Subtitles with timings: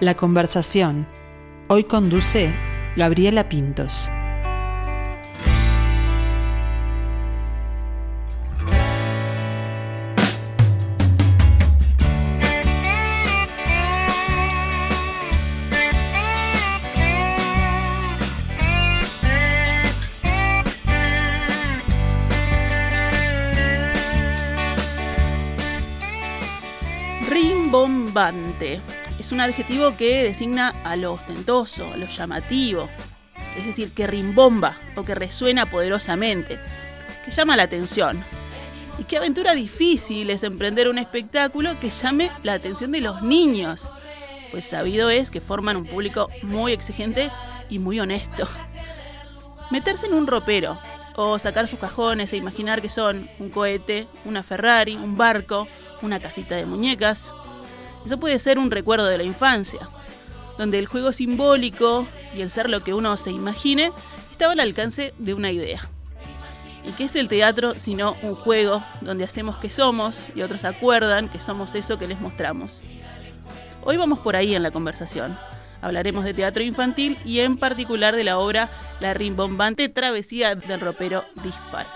[0.00, 1.08] La conversación.
[1.66, 2.54] Hoy conduce
[2.94, 4.08] Gabriela Pintos.
[27.28, 28.80] Rimbombante.
[29.28, 32.88] Es un adjetivo que designa a lo ostentoso, a lo llamativo,
[33.58, 36.58] es decir, que rimbomba o que resuena poderosamente,
[37.26, 38.24] que llama la atención.
[38.98, 43.90] Y qué aventura difícil es emprender un espectáculo que llame la atención de los niños,
[44.50, 47.30] pues sabido es que forman un público muy exigente
[47.68, 48.48] y muy honesto.
[49.70, 50.78] Meterse en un ropero
[51.16, 55.68] o sacar sus cajones e imaginar que son un cohete, una Ferrari, un barco,
[56.00, 57.30] una casita de muñecas.
[58.08, 59.86] Eso puede ser un recuerdo de la infancia,
[60.56, 63.92] donde el juego simbólico y el ser lo que uno se imagine
[64.30, 65.90] estaba al alcance de una idea.
[66.86, 71.28] ¿Y qué es el teatro sino un juego donde hacemos que somos y otros acuerdan
[71.28, 72.82] que somos eso que les mostramos?
[73.84, 75.36] Hoy vamos por ahí en la conversación.
[75.82, 78.70] Hablaremos de teatro infantil y en particular de la obra
[79.00, 81.90] La rimbombante travesía del ropero disparate.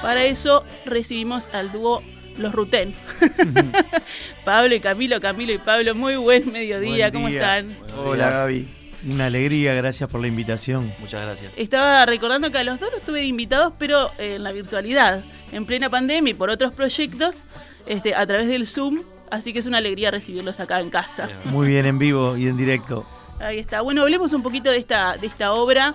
[0.00, 2.02] Para eso recibimos al dúo
[2.38, 2.94] Los Ruten.
[4.44, 7.58] Pablo y Camilo, Camilo y Pablo, muy buen mediodía, Buen ¿cómo día.
[7.58, 7.76] están?
[7.98, 8.68] Hola Gaby,
[9.08, 10.92] una alegría, gracias por la invitación.
[10.98, 11.52] Muchas gracias.
[11.56, 15.66] Estaba recordando que a los dos los tuve invitados, pero eh, en la virtualidad, en
[15.66, 17.44] plena pandemia y por otros proyectos,
[17.86, 19.00] este, a través del Zoom.
[19.30, 21.28] Así que es una alegría recibirlos acá en casa.
[21.46, 23.04] Muy bien en vivo y en directo.
[23.40, 23.80] Ahí está.
[23.80, 25.94] Bueno, hablemos un poquito de esta, de esta obra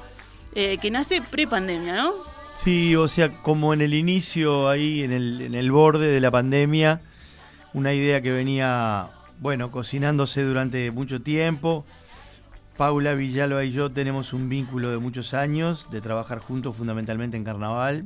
[0.54, 2.14] eh, que nace pre-pandemia, ¿no?
[2.54, 6.30] Sí, o sea, como en el inicio, ahí en el, en el borde de la
[6.30, 7.02] pandemia,
[7.74, 11.86] una idea que venía, bueno, cocinándose durante mucho tiempo.
[12.78, 17.44] Paula Villalba y yo tenemos un vínculo de muchos años, de trabajar juntos fundamentalmente en
[17.44, 18.06] carnaval,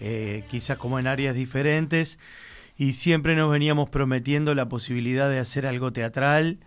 [0.00, 2.18] eh, quizás como en áreas diferentes,
[2.76, 6.58] y siempre nos veníamos prometiendo la posibilidad de hacer algo teatral,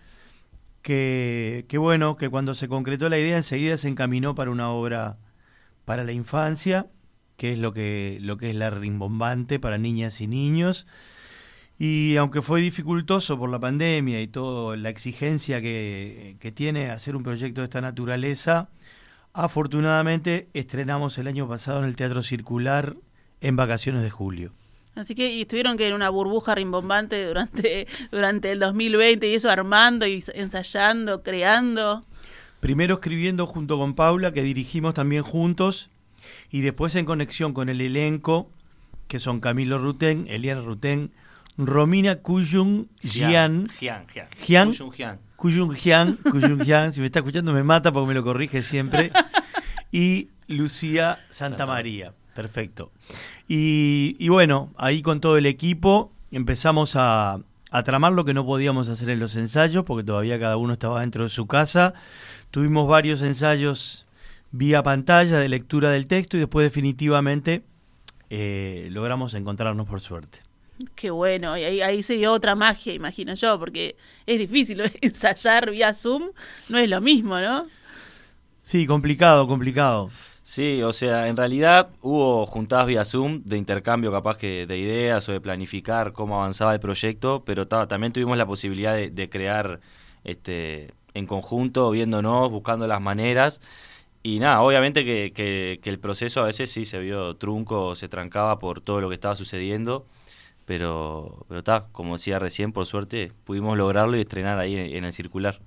[0.81, 5.17] que, que bueno, que cuando se concretó la idea enseguida se encaminó para una obra
[5.83, 6.87] para la infancia,
[7.37, 10.87] que es lo que, lo que es la rimbombante para niñas y niños.
[11.79, 17.15] Y aunque fue dificultoso por la pandemia y toda la exigencia que, que tiene hacer
[17.15, 18.69] un proyecto de esta naturaleza,
[19.33, 22.97] afortunadamente estrenamos el año pasado en el Teatro Circular
[23.41, 24.53] en vacaciones de julio.
[24.95, 29.51] Así que y estuvieron que en una burbuja rimbombante durante, durante el 2020 y eso
[29.51, 32.03] armando y ensayando, creando.
[32.59, 35.91] Primero escribiendo junto con Paula, que dirigimos también juntos,
[36.51, 38.49] y después en conexión con el elenco,
[39.07, 41.11] que son Camilo Ruten, Eliana Ruten,
[41.57, 44.73] Romina Kuyung Jian, Gian.
[45.35, 49.11] Kuyung Jian, Kuyung Jian, si me está escuchando me mata porque me lo corrige siempre,
[49.91, 52.91] y Lucía Santa María, perfecto.
[53.47, 57.39] Y, y bueno, ahí con todo el equipo empezamos a,
[57.71, 61.01] a tramar lo que no podíamos hacer en los ensayos, porque todavía cada uno estaba
[61.01, 61.93] dentro de su casa.
[62.51, 64.06] Tuvimos varios ensayos
[64.51, 67.63] vía pantalla de lectura del texto y después definitivamente
[68.29, 70.39] eh, logramos encontrarnos por suerte.
[70.95, 73.95] Qué bueno, y ahí, ahí se dio otra magia, imagino yo, porque
[74.27, 76.29] es difícil ensayar vía Zoom,
[76.69, 77.63] no es lo mismo, ¿no?
[78.61, 80.11] Sí, complicado, complicado.
[80.43, 85.27] Sí, o sea, en realidad hubo juntadas vía Zoom de intercambio capaz que de ideas
[85.27, 89.29] o de planificar cómo avanzaba el proyecto, pero ta- también tuvimos la posibilidad de, de
[89.29, 89.79] crear
[90.23, 93.59] este en conjunto, viéndonos, buscando las maneras.
[94.27, 98.09] Y nada, obviamente que, que- que el proceso a veces sí se vio trunco, se
[98.09, 100.05] trancaba por todo lo que estaba sucediendo,
[100.65, 105.13] pero pero está, como decía recién, por suerte pudimos lograrlo y estrenar ahí en el
[105.13, 105.59] circular.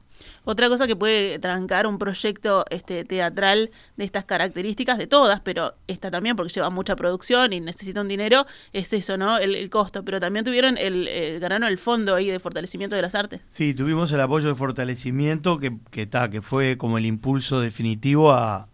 [0.44, 5.74] Otra cosa que puede trancar un proyecto este, teatral de estas características, de todas, pero
[5.86, 9.38] esta también porque lleva mucha producción y necesita un dinero, es eso, ¿no?
[9.38, 10.04] El, el costo.
[10.04, 13.40] Pero también tuvieron el, eh, ganaron el fondo ahí de fortalecimiento de las artes.
[13.46, 18.68] Sí, tuvimos el apoyo de fortalecimiento que, que, que fue como el impulso definitivo a,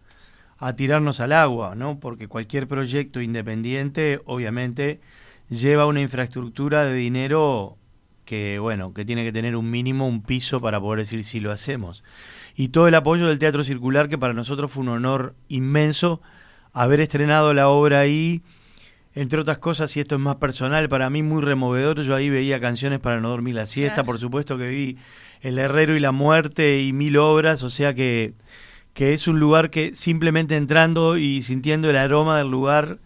[0.59, 2.01] a tirarnos al agua, ¿no?
[2.01, 5.01] Porque cualquier proyecto independiente, obviamente,
[5.49, 7.77] lleva una infraestructura de dinero
[8.27, 11.51] que, bueno, que tiene que tener un mínimo, un piso para poder decir si lo
[11.51, 12.05] hacemos.
[12.55, 16.21] Y todo el apoyo del Teatro Circular, que para nosotros fue un honor inmenso
[16.75, 18.43] haber estrenado la obra ahí,
[19.15, 22.61] entre otras cosas, y esto es más personal, para mí muy removedor, yo ahí veía
[22.61, 24.07] canciones para no dormir la siesta, Claro.
[24.07, 24.99] por supuesto que vi
[25.41, 28.35] El Herrero y la Muerte y mil obras, o sea que,
[28.93, 32.99] que es un lugar que simplemente entrando y sintiendo el aroma del lugar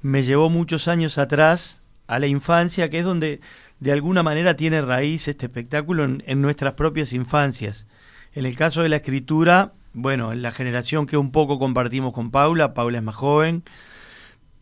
[0.00, 3.40] me llevó muchos años atrás a la infancia, que es donde
[3.80, 7.86] de alguna manera tiene raíz este espectáculo en, nuestras propias infancias.
[8.34, 12.30] En el caso de la escritura, bueno, en la generación que un poco compartimos con
[12.30, 13.64] Paula, Paula es más joven,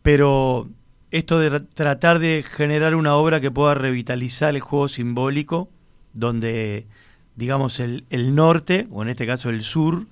[0.01, 0.69] pero
[1.11, 5.69] esto de tratar de generar una obra que pueda revitalizar el juego simbólico,
[6.13, 6.87] donde,
[7.35, 10.07] digamos, el, el norte, o en este caso el sur,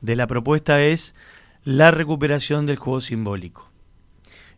[0.00, 1.14] de la propuesta es
[1.64, 3.71] la recuperación del juego simbólico.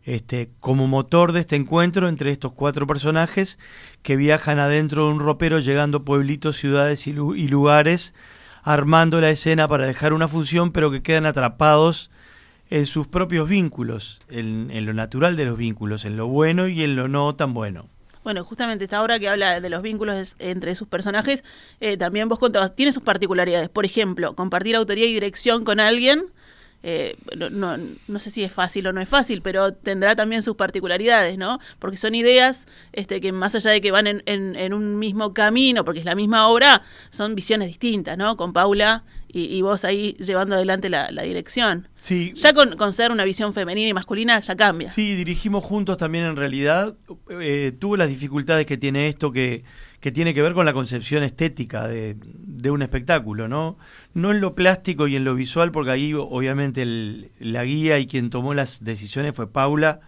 [0.05, 3.57] Este, como motor de este encuentro entre estos cuatro personajes
[4.03, 8.13] que viajan adentro de un ropero llegando pueblitos, ciudades y, lugares,
[8.61, 12.11] armando la escena para dejar una función, pero que quedan atrapados
[12.69, 16.95] en sus propios vínculos, en, lo natural de los vínculos, en lo bueno y en
[16.95, 17.89] lo no tan bueno.
[18.23, 21.43] Bueno, justamente esta obra que habla de los vínculos entre sus personajes,
[21.79, 23.69] eh, también vos contabas, tiene sus particularidades.
[23.69, 26.25] Por ejemplo, compartir autoría y dirección con alguien
[26.87, 30.55] eh, no, no, sé si es fácil o no es fácil, pero tendrá también sus
[30.55, 31.59] particularidades, ¿no?
[31.79, 35.83] Porque son ideas este, que más allá de que van en, en, un mismo camino,
[35.83, 38.37] porque es la misma obra, son visiones distintas, ¿no?
[38.37, 39.03] Con Paula
[39.37, 41.89] y, vos ahí llevando adelante la, dirección.
[41.97, 42.31] Sí.
[42.35, 44.89] Ya con, con, ser una visión femenina y masculina ya cambia.
[44.89, 46.95] Sí, dirigimos juntos también en realidad.
[47.41, 49.65] Eh, tuvo las dificultades que tiene esto que
[50.05, 52.15] que tiene que ver con la concepción estética de,
[52.69, 53.75] un espectáculo, ¿no?
[54.13, 56.85] No en lo plástico y en lo visual, porque ahí obviamente
[57.39, 60.01] la guía y quien tomó las decisiones fue Paula,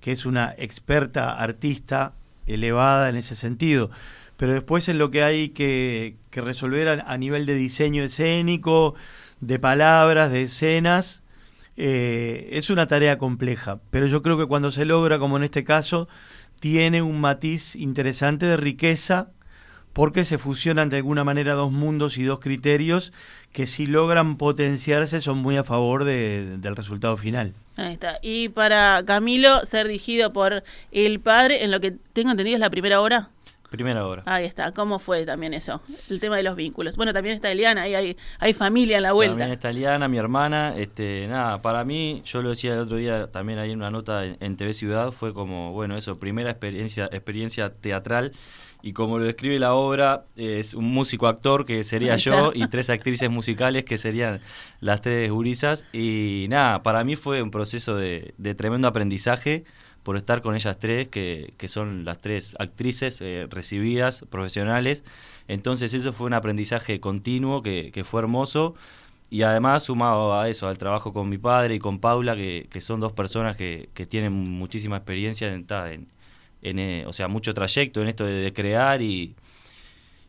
[0.00, 2.12] que es una experta artista
[2.46, 3.90] elevada en ese sentido.
[4.36, 8.94] Pero después en lo que hay que, resolver a, nivel de diseño escénico,
[9.40, 11.22] de palabras, de escenas,
[11.78, 13.80] eh, es una tarea compleja.
[13.90, 16.08] Pero yo creo que cuando se logra, como en este caso,
[16.60, 19.30] tiene un matiz interesante de riqueza
[19.92, 23.12] porque se fusionan de alguna manera dos mundos y dos criterios
[23.52, 27.54] que si logran potenciarse son muy a favor del resultado final.
[27.76, 28.18] Ahí está.
[28.22, 30.62] Y para Camilo, ser dirigido por
[30.92, 33.30] el padre, en lo que tengo entendido es la primera hora.
[33.70, 34.22] Primera hora.
[34.26, 34.72] Ahí está.
[34.72, 35.80] ¿Cómo fue también eso?
[36.08, 36.96] El tema de los vínculos.
[36.96, 39.32] Bueno, también está Eliana, ahí hay, hay familia en la vuelta.
[39.32, 40.74] También está Eliana, mi hermana.
[40.76, 44.24] Este, nada, para mí, yo lo decía el otro día también ahí en una nota
[44.24, 48.32] en, TV Ciudad, fue como, bueno, eso, primera experiencia, experiencia teatral.
[48.82, 52.90] Y como lo describe la obra, es un músico actor que sería yo y tres
[52.90, 54.40] actrices musicales que serían
[54.80, 55.84] las tres gurisas.
[55.92, 59.64] Y nada, para mí fue un proceso de, de tremendo aprendizaje
[60.02, 65.04] por estar con ellas tres, que, que son las tres actrices eh, recibidas, profesionales.
[65.48, 68.74] Entonces eso fue un aprendizaje continuo que, que, fue hermoso.
[69.30, 72.80] Y además sumado a eso, al trabajo con mi padre y con Paula, que, que
[72.80, 76.08] son dos personas que, que tienen muchísima experiencia en, en,
[76.62, 79.34] eh, o sea, mucho trayecto en esto de, crear y,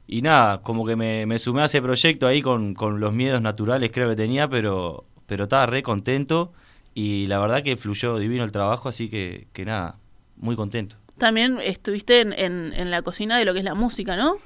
[0.07, 3.41] y nada, como que me, me, sumé a ese proyecto ahí con, con los miedos
[3.41, 6.53] naturales creo que tenía, pero, pero estaba re contento
[6.93, 9.97] y la verdad que fluyó divino el trabajo, así que, que nada,
[10.37, 10.97] muy contento.
[11.17, 14.37] También estuviste en, en, la cocina de lo que es la música, ¿no?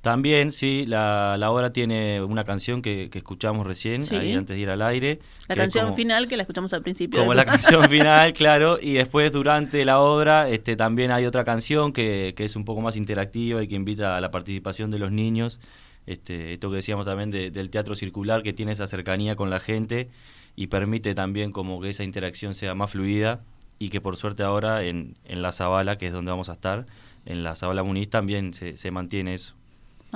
[0.00, 4.62] También, sí, la, la obra tiene una canción que, que escuchamos recién, ahí antes de
[4.62, 5.18] ir al aire.
[5.48, 7.18] La canción final que la escuchamos al principio.
[7.18, 11.92] Como la canción final, claro, y después durante la obra este, también hay otra canción
[11.92, 15.10] que, que, es un poco más interactiva y que invita a la participación de los
[15.10, 15.58] niños.
[16.06, 20.08] Este, esto que decíamos también del teatro circular, que tiene esa cercanía con la gente
[20.54, 23.40] y permite también como que esa interacción sea más fluida
[23.80, 26.86] y que por suerte ahora en, en la Zabala, que es donde vamos a estar,
[27.24, 29.55] en la Zabala Muniz también se, se mantiene eso.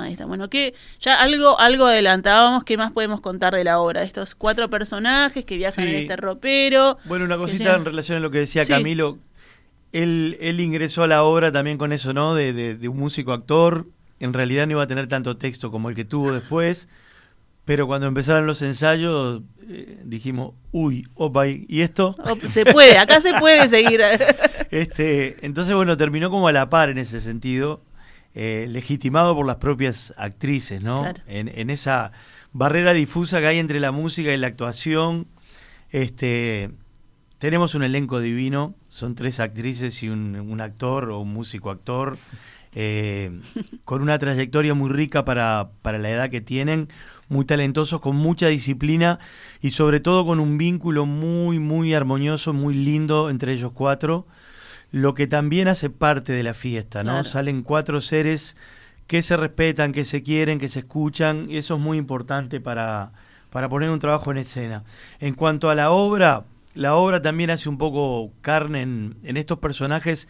[0.02, 0.26] Ahí está.
[0.26, 4.02] Bueno, que ya algo algo adelantábamos, ¿qué más podemos contar de la obra?
[4.02, 6.98] Estos cuatro personajes que viajan en este ropero.
[7.04, 9.18] Bueno, una cosita en relación a lo que decía Camilo.
[9.92, 12.34] Él, él ingresó a la obra también con eso, ¿no?
[12.34, 13.86] De, de, de un músico actor.
[14.20, 16.88] En realidad no iba a tener tanto texto como el que tuvo después.
[17.64, 22.16] Pero cuando empezaron los ensayos eh, dijimos, uy, opa, ¿y esto?
[22.50, 24.02] Se puede, acá se puede seguir.
[24.70, 27.80] este, entonces, bueno, terminó como a la par en ese sentido,
[28.34, 31.04] eh, legitimado por las propias actrices, ¿no?
[31.26, 32.12] En, esa
[32.52, 35.26] barrera difusa que hay entre la música y la actuación.
[35.90, 36.70] Este,
[37.38, 42.18] tenemos un elenco divino, son tres actrices y un, actor o un músico actor.
[42.72, 43.40] Eh,
[43.84, 46.88] con una trayectoria muy rica para, para la edad que tienen,
[47.28, 49.18] muy talentosos, con mucha disciplina
[49.60, 54.26] y sobre todo con un vínculo muy, muy armonioso, muy lindo entre ellos cuatro,
[54.90, 57.24] lo que también hace parte de la fiesta, ¿no?
[57.24, 58.56] Salen cuatro seres
[59.06, 63.12] que se respetan, que se quieren, que se escuchan, y eso es muy importante para,
[63.50, 64.84] para poner un trabajo en escena.
[65.18, 66.44] En cuanto a la obra,
[66.74, 70.28] la obra también hace un poco carne en, en estos personajes,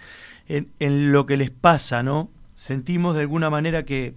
[0.48, 2.30] en, en, lo que les pasa, ¿no?
[2.54, 4.14] Sentimos de alguna manera que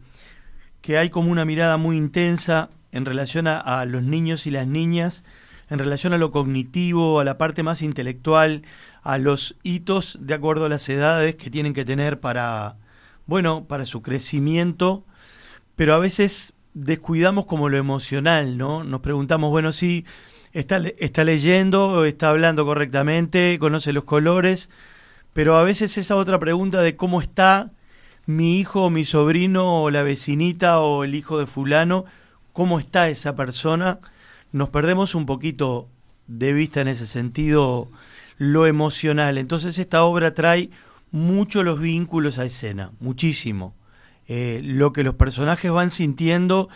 [0.83, 5.23] que hay como una mirada muy intensa en relación a, los niños y las niñas,
[5.73, 8.61] en relación a lo cognitivo, a la parte más intelectual,
[9.01, 12.77] a los hitos de acuerdo a las edades que tienen que tener para,
[13.25, 15.03] bueno, para su crecimiento,
[15.75, 18.83] pero a veces descuidamos como lo emocional, ¿no?
[18.83, 20.05] Nos preguntamos, bueno, si
[20.51, 24.69] está, está leyendo, está hablando correctamente, conoce los colores,
[25.33, 27.71] pero a veces esa otra pregunta de cómo está
[28.27, 32.05] mi hijo o mi sobrino o la vecinita o el hijo de fulano,
[32.51, 33.99] cómo está esa persona,
[34.53, 35.89] nos perdemos un poquito
[36.27, 37.89] de vista en ese sentido
[38.37, 39.37] lo emocional.
[39.37, 40.69] Entonces esta obra trae
[41.11, 43.75] mucho los vínculos a escena, muchísimo.
[44.27, 46.69] Eh, lo que los personajes van sintiendo,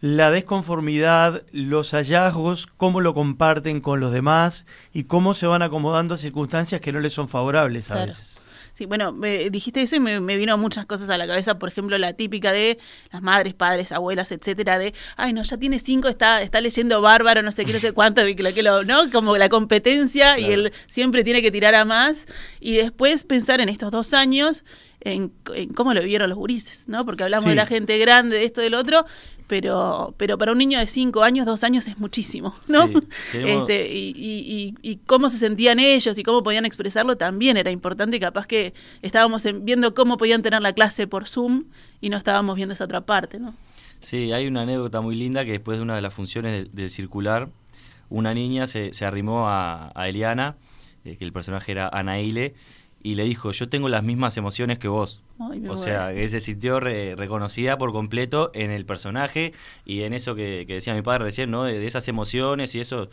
[0.00, 6.14] la desconformidad, los hallazgos, cómo lo comparten con los demás y cómo se van acomodando
[6.14, 8.35] a circunstancias que no les son favorables a veces.
[8.76, 11.70] Sí, bueno, me dijiste eso y me, me, vino muchas cosas a la cabeza, por
[11.70, 12.76] ejemplo, la típica de
[13.10, 17.40] las madres, padres, abuelas, etcétera, de, ay, no, ya tiene cinco, está, está leyendo bárbaro,
[17.40, 19.10] no sé qué, no sé cuánto, que lo, que lo, ¿no?
[19.10, 22.26] Como la competencia y él siempre tiene que tirar a más.
[22.60, 24.62] Y después pensar en estos dos años,
[25.00, 25.32] en,
[25.74, 27.04] cómo lo vivieron los gurises, ¿no?
[27.04, 29.06] Porque hablamos de la gente grande, de esto, del otro,
[29.46, 32.88] pero, pero para un niño de cinco años, dos años es muchísimo, ¿no?
[33.32, 38.16] este, y, y, y, cómo se sentían ellos y cómo podían expresarlo también era importante
[38.16, 41.64] y capaz que estábamos viendo cómo podían tener la clase por Zoom
[42.00, 43.54] y no estábamos viendo esa otra parte, ¿no?
[44.00, 47.48] Sí, hay una anécdota muy linda que después de una de las funciones del, circular,
[48.08, 50.56] una niña se, se arrimó a, a Eliana,
[51.04, 52.54] eh, que el personaje era Anaile,
[53.02, 55.22] y le dijo, yo tengo las mismas emociones que vos.
[55.68, 59.52] o sea, que se sintió reconocida por completo en el personaje
[59.84, 61.64] y en eso que, decía mi padre recién, ¿no?
[61.64, 63.08] De, esas emociones y eso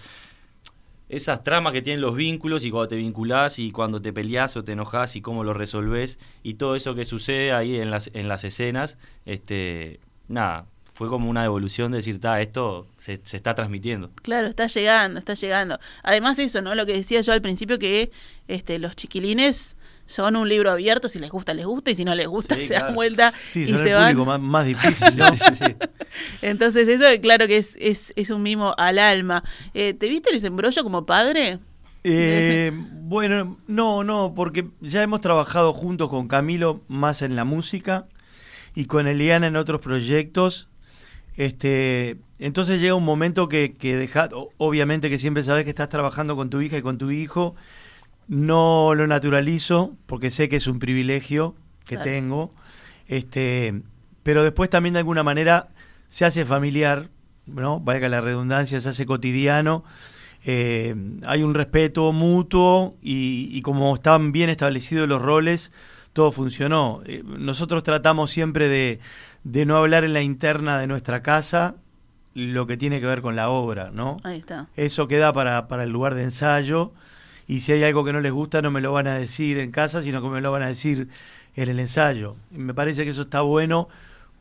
[1.10, 4.64] esas tramas que tienen los vínculos y cuando te vinculás y cuando te peleás o
[4.64, 8.28] te enojás y cómo lo resolvés y todo eso que sucede ahí en las, en
[8.28, 13.56] las escenas, este, nada, fue como una evolución de decir, ta, esto se, se, está
[13.56, 14.12] transmitiendo.
[14.22, 15.80] Claro, está llegando, está llegando.
[16.04, 16.76] Además eso, ¿no?
[16.76, 18.12] Lo que decía yo al principio que
[18.48, 22.14] este, los chiquilines son un libro abierto, si les gusta, les gusta, y si no
[22.14, 25.28] les gusta, se dan vuelta y son se el público Más, más, difícil, ¿no?
[26.42, 29.44] Entonces eso, claro que es, es, es un mimo al alma.
[29.74, 31.60] Eh, ¿Te viste el desembrollo como padre?
[32.04, 38.08] Eh, bueno, no, no, porque ya hemos trabajado juntos con Camilo más en la música
[38.76, 40.68] y con Eliana en otros proyectos.
[41.36, 46.36] Este, entonces llega un momento que, que deja, obviamente que siempre sabes que estás trabajando
[46.36, 47.56] con tu hija y con tu hijo
[48.28, 52.52] no lo naturalizo porque sé que es un privilegio que tengo,
[53.08, 53.82] este,
[54.24, 55.70] pero después también de alguna manera
[56.08, 57.10] se hace familiar,
[57.46, 57.80] ¿no?
[57.80, 59.84] Valga la redundancia, se hace cotidiano.
[60.46, 65.72] Eh, hay un respeto mutuo y, como están bien establecidos los roles,
[66.14, 67.02] todo funcionó.
[67.06, 69.00] Eh, nosotros tratamos siempre de,
[69.44, 71.76] de, no hablar en la interna de nuestra casa
[72.36, 74.18] lo que tiene que ver con la obra, ¿no?
[74.24, 74.68] Ahí está.
[74.76, 76.92] Eso queda para, para el lugar de ensayo
[77.48, 79.72] y si hay algo que no les gusta no me lo van a decir en
[79.72, 81.10] casa, sino que me lo van a decir
[81.56, 82.36] en el ensayo.
[82.52, 83.88] Y me parece que eso está bueno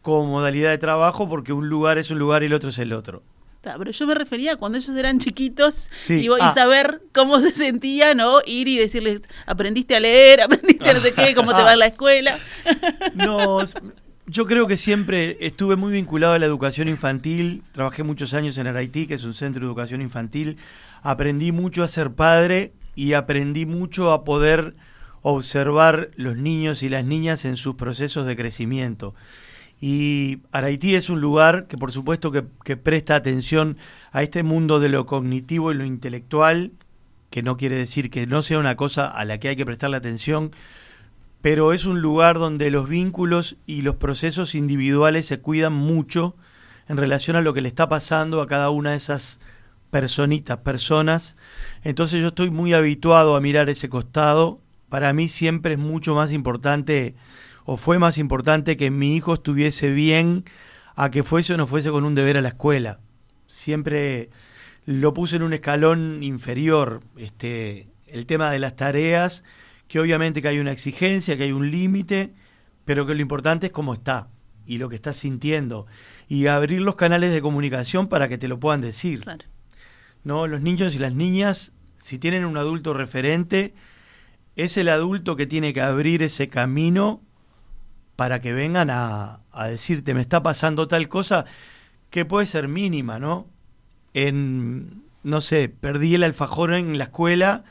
[0.01, 2.93] como modalidad de trabajo porque un lugar es un lugar y el otro es el
[2.93, 3.23] otro.
[3.63, 6.53] Pero yo me refería a cuando ellos eran chiquitos y, ah.
[6.53, 8.41] saber cómo se sentían, ¿no?
[8.45, 11.79] Ir y decirles, aprendiste a leer, aprendiste a no sé qué, cómo te va en
[11.79, 12.37] la escuela.
[13.15, 13.61] No,
[14.27, 17.63] yo creo que siempre estuve muy vinculado a la educación infantil.
[17.73, 20.59] Trabajé muchos años en Araití, que es un centro de educación infantil.
[21.03, 24.77] Aprendí mucho a ser padre y aprendí mucho a poder
[25.23, 29.15] observar los niños y las niñas en sus procesos de crecimiento.
[29.81, 33.77] Y Araití es un lugar que por supuesto que, presta atención
[34.13, 36.73] a este mundo de lo cognitivo y lo intelectual,
[37.31, 39.97] que no quiere decir que no sea una cosa a la que hay que prestarle
[39.97, 40.53] atención,
[41.43, 46.37] pero es un lugar donde los vínculos y los procesos individuales se cuidan mucho
[46.89, 49.41] en relación a lo que le está pasando a cada una de esas
[49.91, 51.37] personitas, personas.
[51.83, 54.61] Entonces yo estoy muy habituado a mirar ese costado.
[54.89, 57.17] Para mí siempre es mucho más importante,
[57.65, 60.45] o fue más importante que mi hijo estuviese bien
[60.95, 63.01] a que fuese o no fuese con un deber a la escuela.
[63.49, 64.31] Siempre
[64.87, 69.43] lo puse en un escalón inferior, este, el tema de las tareas,
[69.93, 72.33] que obviamente que hay una exigencia, que hay un límite,
[72.87, 74.31] pero que lo importante es cómo está
[74.65, 75.87] y lo que está sintiendo
[76.31, 79.21] y abrir los canales de comunicación para que te lo puedan decir.
[79.21, 79.45] Claro.
[80.25, 80.47] ¿no?
[80.47, 83.75] Los niños y las niñas, si tienen un adulto referente,
[84.57, 87.21] es el adulto que tiene que abrir ese camino
[88.17, 91.45] para que vengan a, a decirte, me está pasando tal cosa
[92.09, 93.47] que puede ser mínima, ¿no?
[94.15, 97.65] En, no sé, perdí el alfajor en la escuela,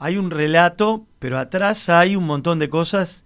[0.00, 3.22] hay un relato, pero atrás hay un montón de cosas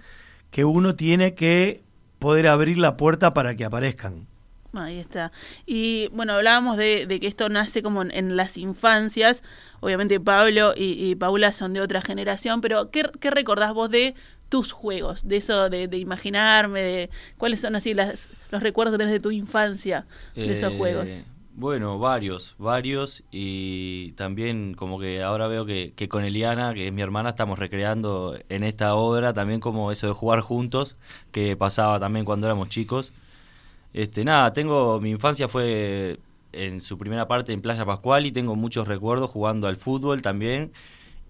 [0.51, 1.83] que uno tiene que
[2.19, 4.27] poder abrir la puerta para que aparezcan.
[4.75, 5.31] Ahí está.
[5.67, 9.45] Y bueno, hablábamos de, que esto nace como en, las infancias.
[9.79, 14.17] Obviamente Pablo y, Paula son de otra generación, pero ¿qué, recordás vos de
[14.49, 15.29] tus juegos?
[15.29, 19.31] De eso, de, imaginarme, de cuáles son así las, los recuerdos que tenés de tu
[19.31, 21.11] infancia de esos eh, juegos.
[21.57, 23.23] Bueno, varios, varios.
[23.31, 27.61] Y también como que ahora veo que, que con Eliana, que es mi hermana, estamos
[27.61, 30.97] recreando en esta obra también como eso de jugar juntos,
[31.31, 33.13] que pasaba también cuando éramos chicos.
[33.93, 36.19] Este, nada, tengo, mi infancia fue
[36.53, 40.73] en su primera parte en Playa Pascual y tengo muchos recuerdos jugando al fútbol también.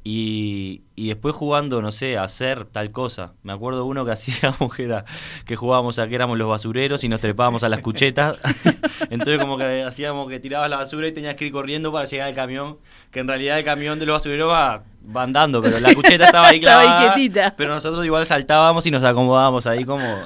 [0.07, 3.33] Y, y, después jugando, no sé, a hacer tal cosa.
[3.43, 5.07] Me acuerdo uno que hacíamos que era
[5.47, 8.39] que jugábamos a que éramos los basureros y nos trepábamos a las cuchetas.
[9.11, 12.29] Entonces como que hacíamos que tirabas la basura y tenías que ir corriendo para llegar
[12.29, 12.77] al camión,
[13.11, 14.85] que en realidad el camión de los basureros va,
[15.15, 17.55] andando, pero la cucheta estaba ahí clavada.
[17.57, 20.23] pero nosotros igual saltábamos y nos acomodábamos ahí como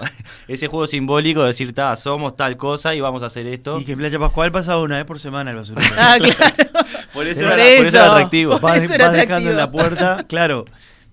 [0.48, 3.78] ese juego simbólico de decir, ta, somos tal cosa y vamos a hacer esto.
[3.78, 5.86] Y que en Playa Pascual pasaba una vez por semana el basurero.
[5.96, 6.88] Ah, claro.
[7.12, 8.58] Por, eso era, por eso era atractivo.
[8.58, 10.64] Vas, dejando en la puerta, claro.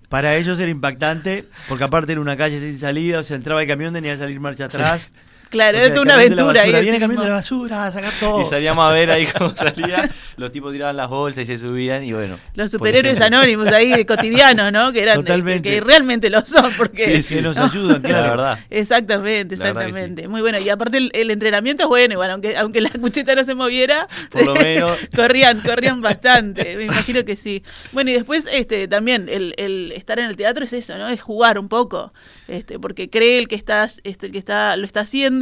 [0.08, 3.68] Para ellos era impactante, porque aparte era una calle sin salida, o sea, entraba el
[3.68, 5.10] camión, tenía que salir marcha atrás.
[5.48, 6.62] Claro, era una aventura.
[6.62, 8.42] Ahí viene cambiando de la basura, a sacar todo.
[8.42, 10.08] Y salíamos a ver ahí cómo salía.
[10.36, 12.38] Los tipos tiraban las bolsas y se subían y bueno.
[12.54, 14.92] Los superhéroes anónimos ahí, cotidianos, ¿no?
[14.92, 16.72] Que eran que realmente lo son.
[16.76, 18.24] Porque, sí, nos ayudan, claro.
[18.24, 18.58] La verdad.
[18.70, 20.28] Exactamente, exactamente.
[20.28, 20.58] Muy bueno.
[20.58, 24.44] Y aparte el, entrenamiento es bueno, igual, aunque, aunque la cucheta no se moviera, por
[24.44, 24.98] lo menos.
[25.14, 26.76] corrían, corrían bastante.
[26.76, 27.62] Me imagino que sí.
[27.92, 31.08] Bueno, y después este también el, el estar en el teatro es eso, ¿no?
[31.08, 32.12] Es jugar un poco.
[32.48, 35.35] Este, porque cree el que estás, este, el que está, lo está haciendo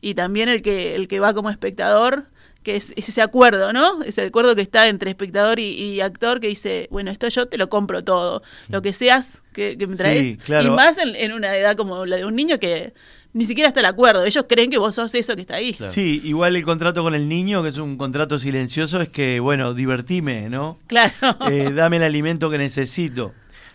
[0.00, 2.26] y también el que, el que va como espectador,
[2.62, 4.02] que es, ese acuerdo, ¿no?
[4.02, 7.68] Ese acuerdo que está entre espectador y, actor que dice, bueno, esto yo te lo
[7.68, 10.38] compro todo, lo que seas que, me traes.
[10.48, 12.94] Y más en, una edad como la de un niño que
[13.32, 14.24] ni siquiera está el acuerdo.
[14.24, 15.74] Ellos creen que vos sos eso que está ahí.
[15.88, 19.74] Sí, igual el contrato con el niño, que es un contrato silencioso, es que, bueno,
[19.74, 20.78] divertime, ¿no?
[20.86, 21.12] Claro.
[21.50, 23.32] Eh, dame el alimento que necesito.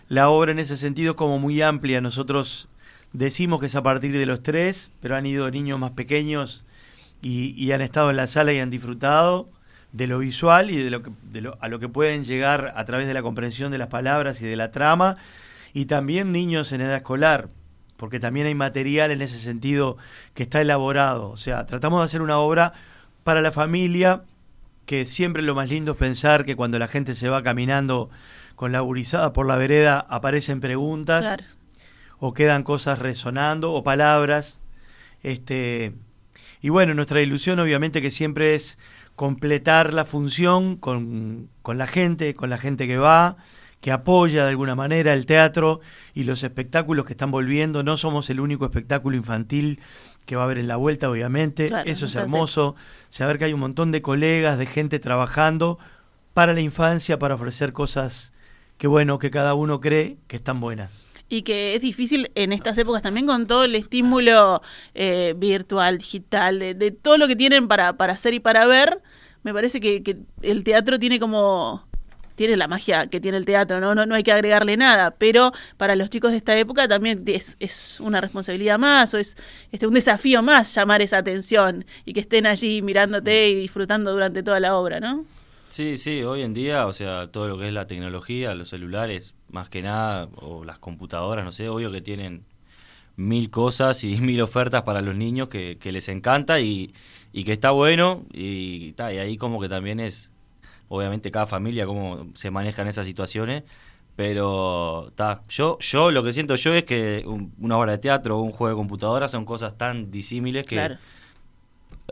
[0.08, 2.00] La obra en ese sentido es como muy amplia.
[2.00, 2.68] Nosotros
[3.18, 6.62] Decimos que es a partir de los tres, pero han ido niños más pequeños
[7.20, 9.48] y, han estado en la sala y han disfrutado
[9.90, 11.10] de lo visual y de lo, que,
[11.58, 14.54] a lo que pueden llegar a través de la comprensión de las palabras y de
[14.54, 15.16] la trama,
[15.74, 17.48] y también niños en edad escolar,
[17.96, 19.96] porque también hay material en ese sentido
[20.34, 21.30] que está elaborado.
[21.30, 22.72] O sea, tratamos de hacer una obra
[23.24, 24.22] para la familia,
[24.86, 28.10] que siempre lo más lindo es pensar que cuando la gente se va caminando
[28.54, 31.36] con la gurizada por la vereda aparecen preguntas
[32.18, 34.60] o quedan cosas resonando o palabras.
[35.22, 35.94] Este,
[36.60, 38.78] y bueno, nuestra ilusión obviamente que siempre es
[39.14, 43.36] completar la función con, con la gente, con la gente que va,
[43.80, 45.80] que apoya de alguna manera el teatro
[46.14, 47.82] y los espectáculos que están volviendo.
[47.82, 49.80] No somos el único espectáculo infantil
[50.26, 51.70] que va a haber en la vuelta, obviamente.
[51.86, 52.76] Eso es hermoso.
[53.08, 55.78] Saber que hay un montón de colegas, de gente trabajando
[56.34, 58.32] para la infancia, para ofrecer cosas
[58.76, 62.78] que, bueno, que cada uno cree que están buenas y que es difícil en estas
[62.78, 64.62] épocas también con todo el estímulo
[64.94, 69.02] eh, virtual, digital, de, todo lo que tienen para, para hacer y para ver,
[69.42, 71.86] me parece que, que, el teatro tiene como
[72.38, 73.96] tiene la magia que tiene el teatro, ¿no?
[73.96, 77.56] No, no hay que agregarle nada, pero para los chicos de esta época también es,
[77.58, 79.36] es una responsabilidad más o es
[79.72, 84.44] este, un desafío más llamar esa atención y que estén allí mirándote y disfrutando durante
[84.44, 85.24] toda la obra, ¿no?
[85.68, 89.34] Sí, sí, hoy en día, o sea, todo lo que es la tecnología, los celulares,
[89.50, 92.44] más que nada, o las computadoras, no sé, obvio que tienen
[93.16, 96.94] mil cosas y mil ofertas para los niños que, que les encanta y,
[97.32, 100.30] y, que está bueno y, y ahí como que también es,
[100.88, 103.64] obviamente cada familia cómo se manejan esas situaciones,
[104.16, 107.24] pero está, yo, yo lo que siento yo es que
[107.58, 110.96] una obra de teatro o un juego de computadora son cosas tan disímiles que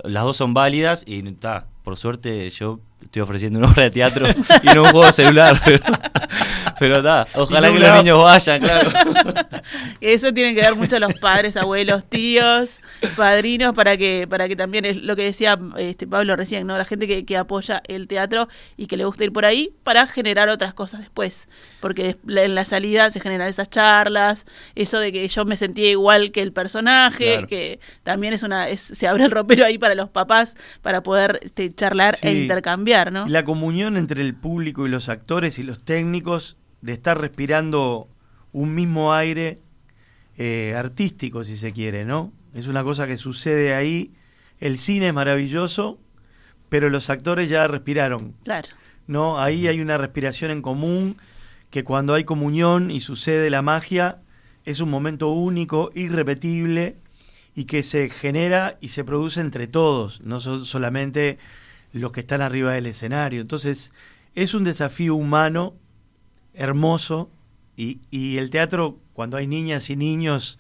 [0.05, 4.27] las dos son válidas y está, por suerte yo estoy ofreciendo una obra de teatro
[4.63, 5.61] y no un juego de celular,
[6.81, 8.91] pero está, ojalá que los niños vayan, claro.
[10.01, 12.79] Eso tienen que ver mucho los padres, abuelos, tíos,
[13.17, 16.77] padrinos, para que, para que también es lo que decía este Pablo recién, ¿no?
[16.77, 20.07] La gente que, que apoya el teatro y que le gusta ir por ahí para
[20.07, 21.49] generar otras cosas después.
[21.81, 26.31] Porque en la salida se generan esas charlas, eso de que yo me sentía igual
[26.33, 30.57] que el personaje, que también es una, se abre el ropero ahí para los papás
[30.83, 33.27] para poder este, charlar e intercambiar, ¿no?
[33.27, 38.09] La comunión entre el público y los actores y los técnicos de estar respirando
[38.53, 39.61] un mismo aire
[40.39, 42.33] eh, artístico, si se quiere, ¿no?
[42.55, 44.13] Es una cosa que sucede ahí.
[44.59, 45.99] El cine es maravilloso,
[46.69, 48.35] pero los actores ya respiraron.
[48.45, 48.69] Claro.
[49.07, 49.39] ¿No?
[49.39, 51.17] Ahí hay una respiración en común
[51.71, 54.21] que cuando hay comunión y sucede la magia
[54.65, 56.97] es un momento único, irrepetible
[57.55, 61.39] y que se genera y se produce entre todos, no solamente
[61.97, 63.41] los que están arriba del escenario.
[63.41, 63.93] Entonces,
[64.35, 65.75] es un desafío humano
[66.55, 67.31] hermoso
[67.77, 70.59] y, y el teatro, cuando hay niñas y niños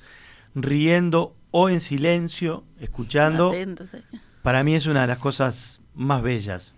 [0.55, 4.03] riendo o en silencio, escuchando, Atentos, eh.
[4.42, 6.75] para mí es una de las cosas más bellas.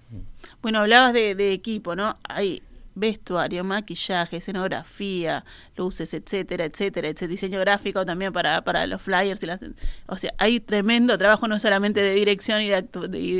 [0.63, 2.17] Bueno, hablabas de, de equipo, ¿no?
[2.29, 2.63] Hay
[2.99, 5.45] vestuario, maquillaje, escenografía,
[5.77, 9.61] luces, etcétera, etcétera, etcétera, diseño gráfico también para, para los flyers y las,
[10.07, 12.83] o sea, hay tremendo trabajo no solamente de dirección y de,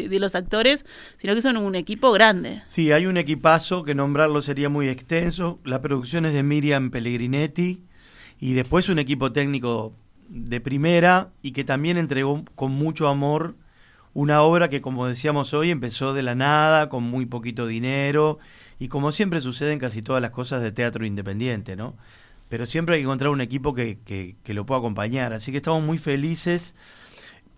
[0.09, 0.85] de los actores,
[1.17, 2.63] sino que son un equipo grande.
[2.65, 5.59] Sí, hay un equipazo que nombrarlo sería muy extenso.
[5.65, 7.83] La producción es de Miriam Pellegrinetti
[8.41, 9.95] y después un equipo técnico
[10.29, 13.57] de primera y que también entregó con mucho amor
[14.15, 18.39] una obra que, como decíamos hoy, empezó de la nada, con muy poquito dinero
[18.79, 21.97] y como siempre sucede en casi todas las cosas de teatro independiente, ¿no?
[22.49, 25.33] Pero siempre hay que encontrar un equipo que, que, que lo pueda acompañar.
[25.33, 26.75] Así que estamos muy felices.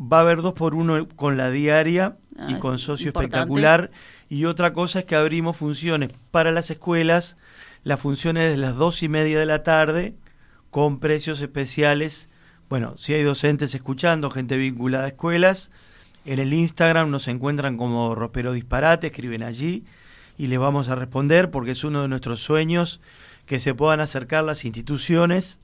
[0.01, 2.17] Va a haber dos por uno con la diaria
[2.49, 3.37] y Ah, con socio importante.
[3.37, 3.91] espectacular.
[4.29, 7.37] Y otra cosa es que abrimos funciones para las escuelas,
[7.85, 10.15] las funciones de las dos y media de la tarde,
[10.71, 12.29] con precios especiales.
[12.69, 15.71] Bueno, si hay docentes escuchando, gente vinculada a escuelas,
[16.25, 19.85] en el Instagram nos encuentran como Ropero Disparate, escriben allí
[20.41, 23.01] y les vamos a responder porque es uno de nuestros sueños
[23.45, 25.59] que se puedan acercar las instituciones,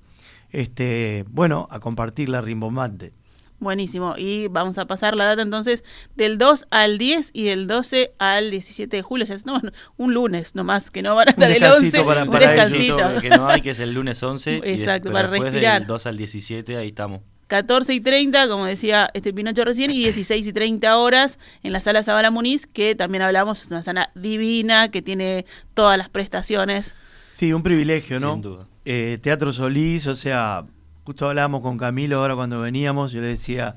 [0.51, 3.13] este, bueno, a compartir la rimbombante.
[3.59, 4.17] Buenísimo.
[4.19, 5.83] Y vamos a pasar la data entonces
[6.15, 9.25] del 2 al 10 y del 12 al 17 de julio.
[9.25, 9.61] O sea, no,
[9.97, 12.05] un lunes nomás, que no van a estar el descansito 11.
[12.05, 12.75] para- un para eso.
[12.77, 13.21] descansito.
[13.23, 14.57] que no hay, que es el lunes 11.
[14.63, 15.79] y Exacto, des- para después respirar.
[15.81, 17.23] del 2 al 17, ahí estamos.
[17.49, 21.81] 14 y 30, como decía este Pinocho recién, y 16 y 30 horas en la
[21.81, 26.95] sala Zabala Muniz, que también hablamos, es una sala divina, que tiene todas las prestaciones.
[27.31, 28.33] Sí, un privilegio, ¿no?
[28.33, 28.67] Sin duda.
[28.85, 30.65] Eh, Teatro Solís, o sea,
[31.05, 33.77] justo hablábamos con Camilo ahora cuando veníamos, yo le decía,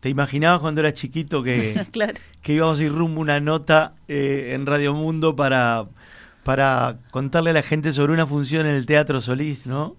[0.00, 2.14] ¿te imaginabas cuando eras chiquito que, claro.
[2.42, 5.86] que íbamos a ir rumbo a una nota eh, en Radio Mundo para,
[6.42, 9.96] para contarle a la gente sobre una función en el Teatro Solís, ¿no?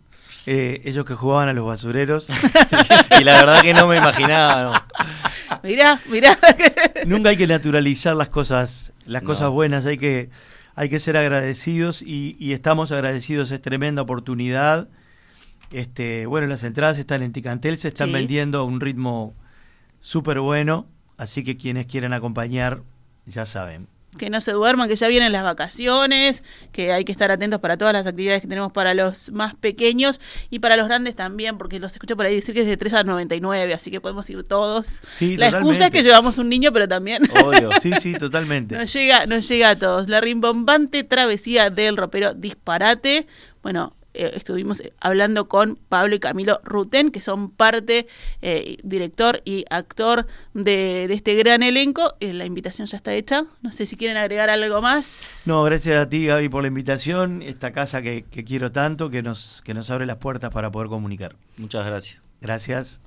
[0.50, 2.28] Eh, ellos que jugaban a los basureros.
[3.20, 4.88] y la verdad que no me imaginaba.
[5.52, 5.60] no.
[5.62, 6.38] Mirá, mirá.
[7.06, 9.28] Nunca hay que naturalizar las cosas, las No.
[9.28, 10.30] cosas buenas, hay que,
[10.76, 14.88] hay que ser agradecidos y, y estamos agradecidos, es tremenda oportunidad.
[15.72, 18.14] Este, bueno, las entradas están en Ticantel, se están Sí.
[18.14, 19.36] vendiendo a un ritmo
[20.00, 22.84] súper bueno, así que quienes quieran acompañar,
[23.26, 23.90] ya saben.
[24.17, 27.77] Que no se duerman, que ya vienen las vacaciones, que hay que estar atentos para
[27.77, 31.80] todas las actividades que tenemos para los más pequeños y para los grandes también, porque
[31.80, 34.43] los escucho por ahí decir que es de 3 a 99, así que podemos ir
[34.43, 35.01] todos.
[35.12, 37.71] Sí, La excusa es que llevamos un niño, pero también Obvio.
[37.80, 38.77] Sí, sí, totalmente.
[38.77, 40.10] nos llega, nos llega a todos.
[40.10, 43.27] La rimbombante travesía del ropero disparate.
[43.62, 48.08] Bueno, eh, estuvimos hablando con Pablo y Camilo Ruten, que son parte,
[48.41, 52.15] eh, director y actor de, de este gran elenco.
[52.19, 53.45] Eh, la invitación ya está hecha.
[53.62, 55.43] No sé si quieren agregar algo más.
[55.45, 59.21] No, gracias a ti, Gaby, por la invitación, esta casa que, que quiero tanto, que
[59.21, 61.36] nos, que nos abre las puertas para poder comunicar.
[61.58, 62.21] Muchas gracias.
[62.41, 63.01] Gracias.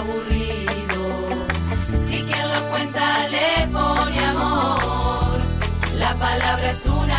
[0.00, 1.02] Aburrido.
[2.06, 5.38] Si quien lo cuenta le pone amor,
[5.98, 7.09] la palabra es una